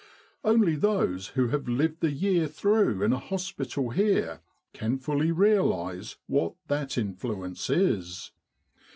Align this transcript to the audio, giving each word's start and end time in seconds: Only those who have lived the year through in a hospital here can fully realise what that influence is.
Only 0.43 0.75
those 0.75 1.27
who 1.37 1.49
have 1.49 1.67
lived 1.67 1.99
the 1.99 2.09
year 2.11 2.47
through 2.47 3.03
in 3.03 3.13
a 3.13 3.19
hospital 3.19 3.91
here 3.91 4.39
can 4.73 4.97
fully 4.97 5.31
realise 5.31 6.17
what 6.25 6.55
that 6.69 6.97
influence 6.97 7.69
is. 7.69 8.31